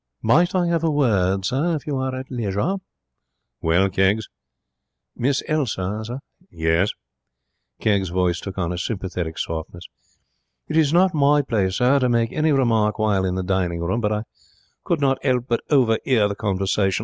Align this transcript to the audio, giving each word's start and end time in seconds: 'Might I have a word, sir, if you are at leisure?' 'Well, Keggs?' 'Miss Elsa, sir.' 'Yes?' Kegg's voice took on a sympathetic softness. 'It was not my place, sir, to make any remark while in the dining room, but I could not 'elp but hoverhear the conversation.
'Might 0.23 0.55
I 0.55 0.65
have 0.65 0.83
a 0.83 0.89
word, 0.89 1.45
sir, 1.45 1.75
if 1.75 1.85
you 1.85 1.95
are 1.97 2.15
at 2.15 2.31
leisure?' 2.31 2.77
'Well, 3.61 3.87
Keggs?' 3.87 4.29
'Miss 5.15 5.43
Elsa, 5.47 6.01
sir.' 6.03 6.19
'Yes?' 6.49 6.89
Kegg's 7.79 8.09
voice 8.09 8.39
took 8.39 8.57
on 8.57 8.71
a 8.73 8.79
sympathetic 8.79 9.37
softness. 9.37 9.87
'It 10.67 10.75
was 10.75 10.91
not 10.91 11.13
my 11.13 11.43
place, 11.43 11.75
sir, 11.77 11.99
to 11.99 12.09
make 12.09 12.31
any 12.33 12.51
remark 12.51 12.97
while 12.97 13.23
in 13.23 13.35
the 13.35 13.43
dining 13.43 13.79
room, 13.81 14.01
but 14.01 14.11
I 14.11 14.23
could 14.83 15.01
not 15.01 15.19
'elp 15.23 15.45
but 15.47 15.61
hoverhear 15.69 16.27
the 16.27 16.33
conversation. 16.35 16.99